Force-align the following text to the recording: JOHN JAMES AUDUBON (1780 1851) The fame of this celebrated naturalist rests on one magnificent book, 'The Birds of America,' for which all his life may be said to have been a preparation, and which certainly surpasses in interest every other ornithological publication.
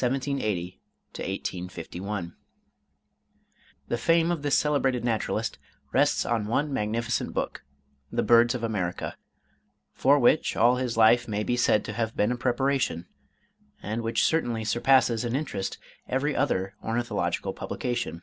JOHN 0.00 0.20
JAMES 0.20 0.44
AUDUBON 0.44 1.66
(1780 1.66 1.66
1851) 2.00 2.36
The 3.88 3.98
fame 3.98 4.30
of 4.30 4.42
this 4.42 4.56
celebrated 4.56 5.04
naturalist 5.04 5.58
rests 5.92 6.24
on 6.24 6.46
one 6.46 6.72
magnificent 6.72 7.32
book, 7.34 7.64
'The 8.12 8.22
Birds 8.22 8.54
of 8.54 8.62
America,' 8.62 9.16
for 9.92 10.20
which 10.20 10.56
all 10.56 10.76
his 10.76 10.96
life 10.96 11.26
may 11.26 11.42
be 11.42 11.56
said 11.56 11.84
to 11.84 11.94
have 11.94 12.14
been 12.16 12.30
a 12.30 12.36
preparation, 12.36 13.08
and 13.82 14.02
which 14.02 14.22
certainly 14.22 14.64
surpasses 14.64 15.24
in 15.24 15.34
interest 15.34 15.78
every 16.08 16.36
other 16.36 16.76
ornithological 16.84 17.52
publication. 17.52 18.22